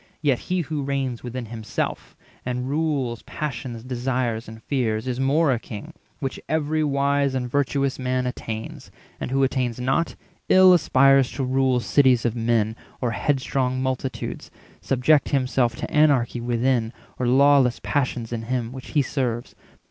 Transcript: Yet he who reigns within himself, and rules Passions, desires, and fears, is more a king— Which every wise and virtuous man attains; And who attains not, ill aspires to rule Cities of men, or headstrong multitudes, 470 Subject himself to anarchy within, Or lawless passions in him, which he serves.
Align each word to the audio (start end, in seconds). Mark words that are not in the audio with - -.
Yet 0.23 0.39
he 0.49 0.61
who 0.61 0.81
reigns 0.81 1.21
within 1.21 1.45
himself, 1.45 2.17
and 2.43 2.67
rules 2.67 3.21
Passions, 3.21 3.83
desires, 3.83 4.47
and 4.47 4.63
fears, 4.63 5.07
is 5.07 5.19
more 5.19 5.51
a 5.51 5.59
king— 5.59 5.93
Which 6.19 6.39
every 6.49 6.83
wise 6.83 7.35
and 7.35 7.47
virtuous 7.47 7.99
man 7.99 8.25
attains; 8.25 8.89
And 9.19 9.29
who 9.29 9.43
attains 9.43 9.79
not, 9.79 10.15
ill 10.49 10.73
aspires 10.73 11.31
to 11.33 11.43
rule 11.43 11.79
Cities 11.81 12.25
of 12.25 12.35
men, 12.35 12.75
or 12.99 13.11
headstrong 13.11 13.79
multitudes, 13.79 14.49
470 14.81 14.87
Subject 14.87 15.29
himself 15.29 15.75
to 15.75 15.91
anarchy 15.91 16.41
within, 16.41 16.93
Or 17.19 17.27
lawless 17.27 17.79
passions 17.83 18.33
in 18.33 18.41
him, 18.41 18.71
which 18.71 18.87
he 18.93 19.03
serves. 19.03 19.53